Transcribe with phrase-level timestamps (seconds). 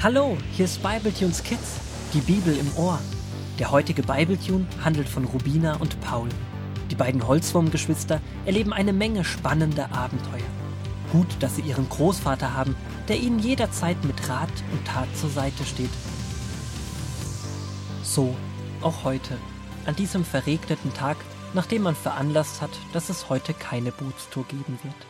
[0.00, 1.80] Hallo, hier ist Bibletunes Kids,
[2.14, 3.00] die Bibel im Ohr.
[3.58, 6.28] Der heutige Bibletune handelt von Rubina und Paul.
[6.88, 10.46] Die beiden Holzwurmgeschwister erleben eine Menge spannender Abenteuer.
[11.10, 12.76] Gut, dass sie ihren Großvater haben,
[13.08, 15.90] der ihnen jederzeit mit Rat und Tat zur Seite steht.
[18.04, 18.36] So,
[18.82, 19.36] auch heute,
[19.84, 21.16] an diesem verregneten Tag,
[21.54, 25.06] nachdem man veranlasst hat, dass es heute keine Bootstour geben wird.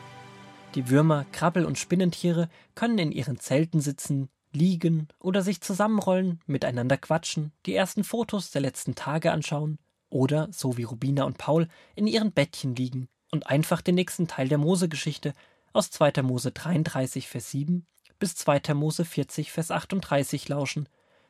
[0.74, 6.96] Die Würmer, Krabbel- und Spinnentiere können in ihren Zelten sitzen, liegen oder sich zusammenrollen, miteinander
[6.96, 9.78] quatschen, die ersten Fotos der letzten Tage anschauen
[10.10, 14.48] oder, so wie Rubina und Paul, in ihren Bettchen liegen und einfach den nächsten Teil
[14.48, 15.34] der Mose-Geschichte
[15.72, 16.22] aus 2.
[16.22, 17.86] Mose 33, Vers 7
[18.18, 18.74] bis 2.
[18.74, 20.88] Mose 40, Vers 38 lauschen,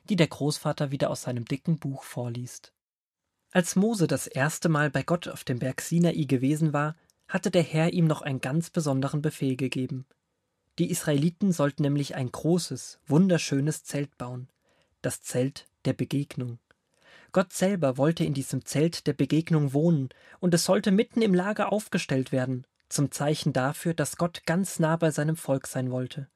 [0.08, 2.72] die der Großvater wieder aus seinem dicken Buch vorliest.
[3.50, 6.96] Als Mose das erste Mal bei Gott auf dem Berg Sinai gewesen war,
[7.26, 10.06] hatte der Herr ihm noch einen ganz besonderen Befehl gegeben–
[10.78, 14.48] die Israeliten sollten nämlich ein großes, wunderschönes Zelt bauen,
[15.02, 16.58] das Zelt der Begegnung.
[17.32, 20.08] Gott selber wollte in diesem Zelt der Begegnung wohnen,
[20.40, 24.96] und es sollte mitten im Lager aufgestellt werden, zum Zeichen dafür, dass Gott ganz nah
[24.96, 26.28] bei seinem Volk sein wollte.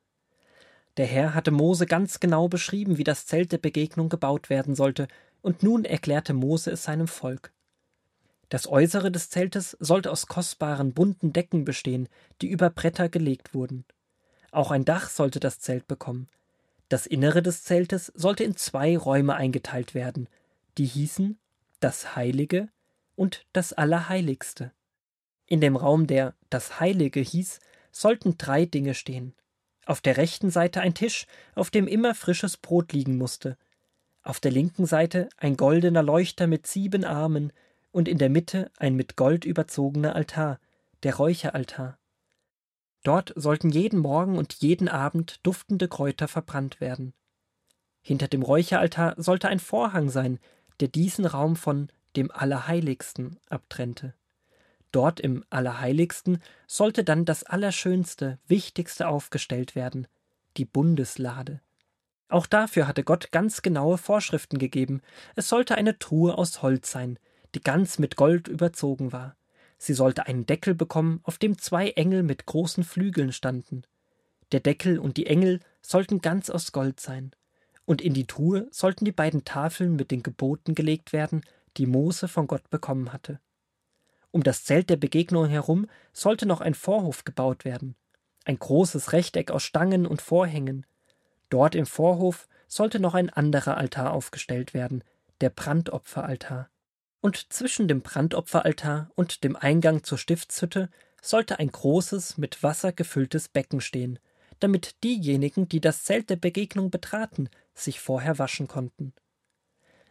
[0.98, 5.08] Der Herr hatte Mose ganz genau beschrieben, wie das Zelt der Begegnung gebaut werden sollte,
[5.40, 7.52] und nun erklärte Mose es seinem Volk.
[8.50, 12.08] Das Äußere des Zeltes sollte aus kostbaren bunten Decken bestehen,
[12.42, 13.86] die über Bretter gelegt wurden.
[14.53, 16.28] Auch ein Dach sollte das Zelt bekommen.
[16.89, 20.28] Das Innere des Zeltes sollte in zwei Räume eingeteilt werden,
[20.78, 21.39] die hießen
[21.81, 22.69] das Heilige
[23.17, 24.70] und das Allerheiligste.
[25.47, 29.34] In dem Raum, der das Heilige hieß, sollten drei Dinge stehen.
[29.86, 33.56] Auf der rechten Seite ein Tisch, auf dem immer frisches Brot liegen musste.
[34.23, 37.53] Auf der linken Seite ein goldener Leuchter mit sieben Armen
[37.91, 40.61] und in der Mitte ein mit Gold überzogener Altar,
[41.03, 41.98] der Räucheraltar.
[43.03, 47.14] Dort sollten jeden Morgen und jeden Abend duftende Kräuter verbrannt werden.
[48.00, 50.39] Hinter dem Räucheraltar sollte ein Vorhang sein,
[50.80, 54.14] der diesen Raum von dem Allerheiligsten abtrennte.
[54.92, 60.07] Dort im Allerheiligsten sollte dann das Allerschönste, Wichtigste aufgestellt werden,
[60.57, 61.61] die Bundeslade.
[62.29, 65.01] Auch dafür hatte Gott ganz genaue Vorschriften gegeben.
[65.35, 67.18] Es sollte eine Truhe aus Holz sein,
[67.55, 69.36] die ganz mit Gold überzogen war.
[69.82, 73.82] Sie sollte einen Deckel bekommen, auf dem zwei Engel mit großen Flügeln standen.
[74.52, 77.32] Der Deckel und die Engel sollten ganz aus Gold sein.
[77.84, 81.42] Und in die Truhe sollten die beiden Tafeln mit den Geboten gelegt werden,
[81.78, 83.40] die Mose von Gott bekommen hatte.
[84.30, 87.96] Um das Zelt der Begegnung herum sollte noch ein Vorhof gebaut werden.
[88.44, 90.86] Ein großes Rechteck aus Stangen und Vorhängen.
[91.48, 95.02] Dort im Vorhof sollte noch ein anderer Altar aufgestellt werden,
[95.40, 96.70] der Brandopferaltar
[97.22, 100.90] und zwischen dem Brandopferaltar und dem Eingang zur Stiftshütte
[101.22, 104.18] sollte ein großes, mit Wasser gefülltes Becken stehen,
[104.58, 109.14] damit diejenigen, die das Zelt der Begegnung betraten, sich vorher waschen konnten.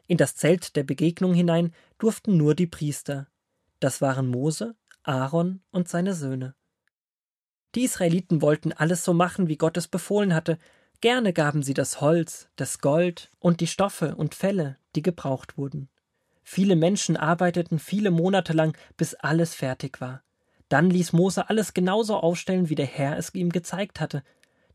[0.08, 3.28] In das Zelt der Begegnung hinein durften nur die Priester.
[3.82, 6.56] Das waren Mose, Aaron und seine Söhne.
[7.76, 10.58] Die Israeliten wollten alles so machen, wie Gott es befohlen hatte.
[11.02, 15.90] Gerne gaben sie das Holz, das Gold und die Stoffe und Felle, die gebraucht wurden.
[16.44, 20.24] Viele Menschen arbeiteten viele Monate lang, bis alles fertig war.
[20.70, 24.24] Dann ließ Mose alles genauso aufstellen, wie der Herr es ihm gezeigt hatte.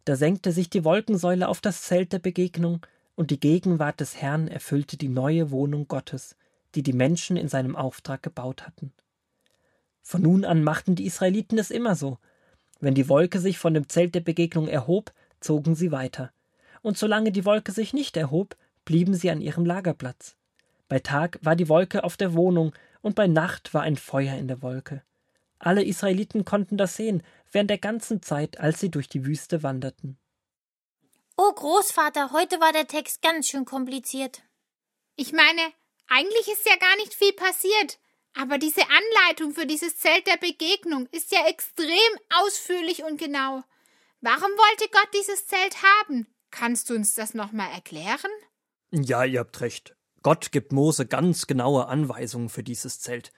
[0.05, 2.85] Da senkte sich die Wolkensäule auf das Zelt der Begegnung,
[3.15, 6.37] und die Gegenwart des Herrn erfüllte die neue Wohnung Gottes,
[6.75, 8.93] die die Menschen in seinem Auftrag gebaut hatten.
[10.03, 12.19] Von nun an machten die Israeliten es immer so.
[12.79, 16.31] Wenn die Wolke sich von dem Zelt der Begegnung erhob, zogen sie weiter.
[16.83, 20.37] Und solange die Wolke sich nicht erhob, blieben sie an ihrem Lagerplatz.
[20.89, 24.49] Bei Tag war die Wolke auf der Wohnung, und bei Nacht war ein Feuer in
[24.49, 25.03] der Wolke.
[25.59, 30.19] Alle Israeliten konnten das sehen, während der ganzen Zeit, als sie durch die Wüste wanderten.
[31.37, 34.43] Oh Großvater, heute war der Text ganz schön kompliziert.
[35.17, 35.63] Ich meine,
[36.09, 37.99] eigentlich ist ja gar nicht viel passiert,
[38.35, 41.89] aber diese Anleitung für dieses Zelt der Begegnung ist ja extrem
[42.43, 43.63] ausführlich und genau.
[44.21, 46.27] Warum wollte Gott dieses Zelt haben?
[46.51, 48.31] Kannst du uns das nochmal erklären?
[48.91, 49.96] Ja, ihr habt recht.
[50.27, 53.33] Gott gibt Mose ganz genaue Anweisungen für dieses Zelt.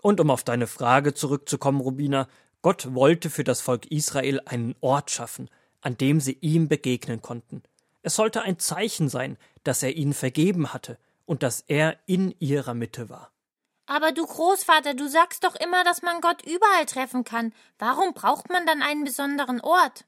[0.00, 2.26] Und um auf deine Frage zurückzukommen, Rubina,
[2.62, 5.50] Gott wollte für das Volk Israel einen Ort schaffen,
[5.82, 7.62] an dem sie ihm begegnen konnten.
[8.00, 10.96] Es sollte ein Zeichen sein, dass er ihnen vergeben hatte
[11.26, 13.30] und dass er in ihrer Mitte war.
[13.84, 17.52] Aber du Großvater, du sagst doch immer, dass man Gott überall treffen kann.
[17.78, 20.06] Warum braucht man dann einen besonderen Ort?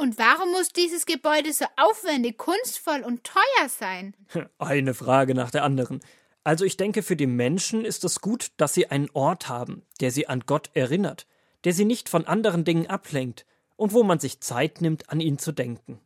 [0.00, 4.14] Und warum muss dieses Gebäude so aufwendig, kunstvoll und teuer sein?
[4.58, 6.00] Eine Frage nach der anderen.
[6.42, 10.10] Also ich denke, für die Menschen ist es gut, dass sie einen Ort haben, der
[10.10, 11.26] sie an Gott erinnert,
[11.64, 13.44] der sie nicht von anderen Dingen ablenkt
[13.76, 16.00] und wo man sich Zeit nimmt, an ihn zu denken.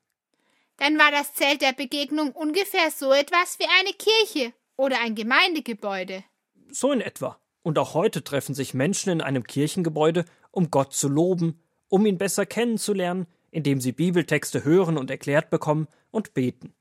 [0.79, 6.25] Dann war das Zelt der Begegnung ungefähr so etwas wie eine Kirche oder ein Gemeindegebäude.
[6.69, 7.38] So in etwa.
[7.62, 12.19] Und auch heute treffen sich Menschen in einem Kirchengebäude, um Gott zu loben, um ihn
[12.19, 16.74] besser kennenzulernen, indem sie Bibeltexte hören und erklärt bekommen und beten.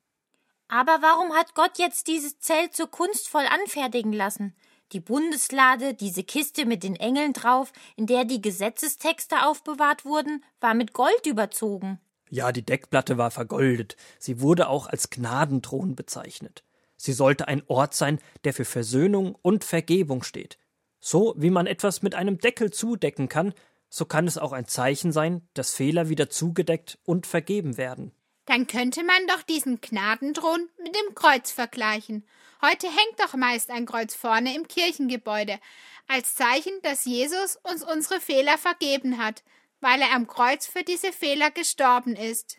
[0.67, 4.55] Aber warum hat Gott jetzt dieses Zelt so kunstvoll anfertigen lassen?
[4.91, 10.73] Die Bundeslade, diese Kiste mit den Engeln drauf, in der die Gesetzestexte aufbewahrt wurden, war
[10.73, 11.99] mit Gold überzogen.
[12.29, 13.95] Ja, die Deckplatte war vergoldet.
[14.17, 16.63] Sie wurde auch als Gnadenthron bezeichnet.
[16.97, 20.57] Sie sollte ein Ort sein, der für Versöhnung und Vergebung steht.
[20.99, 23.53] So wie man etwas mit einem Deckel zudecken kann,
[23.94, 28.12] so kann es auch ein Zeichen sein, dass Fehler wieder zugedeckt und vergeben werden.
[28.45, 32.25] Dann könnte man doch diesen Gnadenthron mit dem Kreuz vergleichen.
[32.60, 35.60] Heute hängt doch meist ein Kreuz vorne im Kirchengebäude,
[36.07, 39.44] als Zeichen, dass Jesus uns unsere Fehler vergeben hat,
[39.80, 42.57] weil er am Kreuz für diese Fehler gestorben ist.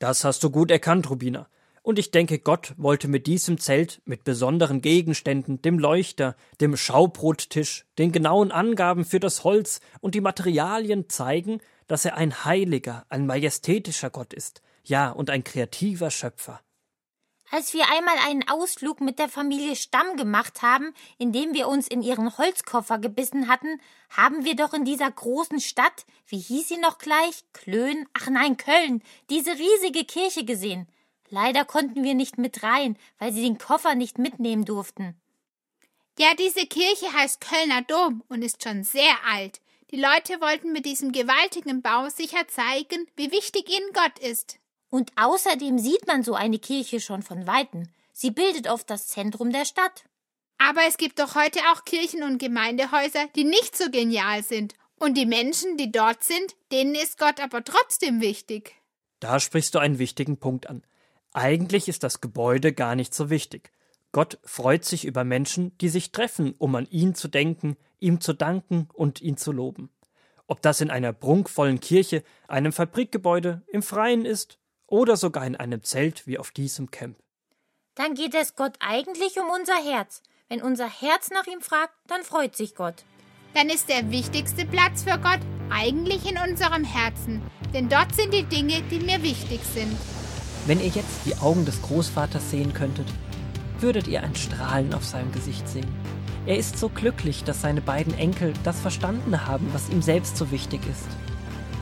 [0.00, 1.48] Das hast du gut erkannt, Rubina.
[1.84, 7.84] Und ich denke, Gott wollte mit diesem Zelt, mit besonderen Gegenständen, dem Leuchter, dem Schaubrottisch,
[7.98, 13.26] den genauen Angaben für das Holz und die Materialien zeigen, dass er ein heiliger, ein
[13.26, 16.62] majestätischer Gott ist, ja, und ein kreativer Schöpfer.
[17.50, 22.00] Als wir einmal einen Ausflug mit der Familie Stamm gemacht haben, indem wir uns in
[22.00, 23.78] ihren Holzkoffer gebissen hatten,
[24.08, 27.44] haben wir doch in dieser großen Stadt, wie hieß sie noch gleich?
[27.52, 28.06] Klön?
[28.14, 30.88] Ach nein, Köln, diese riesige Kirche gesehen.
[31.34, 35.16] Leider konnten wir nicht mit rein, weil sie den Koffer nicht mitnehmen durften.
[36.16, 39.60] Ja, diese Kirche heißt Kölner Dom und ist schon sehr alt.
[39.90, 44.60] Die Leute wollten mit diesem gewaltigen Bau sicher zeigen, wie wichtig ihnen Gott ist.
[44.90, 47.88] Und außerdem sieht man so eine Kirche schon von weitem.
[48.12, 50.04] Sie bildet oft das Zentrum der Stadt.
[50.58, 54.74] Aber es gibt doch heute auch Kirchen und Gemeindehäuser, die nicht so genial sind.
[55.00, 58.76] Und die Menschen, die dort sind, denen ist Gott aber trotzdem wichtig.
[59.18, 60.84] Da sprichst du einen wichtigen Punkt an.
[61.34, 63.72] Eigentlich ist das Gebäude gar nicht so wichtig.
[64.12, 68.32] Gott freut sich über Menschen, die sich treffen, um an ihn zu denken, ihm zu
[68.32, 69.90] danken und ihn zu loben.
[70.46, 75.82] Ob das in einer prunkvollen Kirche, einem Fabrikgebäude, im Freien ist oder sogar in einem
[75.82, 77.18] Zelt wie auf diesem Camp.
[77.96, 80.22] Dann geht es Gott eigentlich um unser Herz.
[80.48, 83.04] Wenn unser Herz nach ihm fragt, dann freut sich Gott.
[83.54, 87.42] Dann ist der wichtigste Platz für Gott eigentlich in unserem Herzen,
[87.72, 89.96] denn dort sind die Dinge, die mir wichtig sind.
[90.66, 93.06] Wenn ihr jetzt die Augen des Großvaters sehen könntet,
[93.80, 95.88] würdet ihr ein Strahlen auf seinem Gesicht sehen.
[96.46, 100.50] Er ist so glücklich, dass seine beiden Enkel das verstanden haben, was ihm selbst so
[100.50, 101.06] wichtig ist.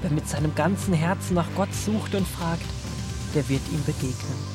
[0.03, 2.65] Wer mit seinem ganzen Herzen nach Gott sucht und fragt,
[3.37, 4.52] der wird ihm begegnen.